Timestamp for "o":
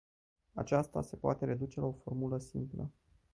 1.85-1.91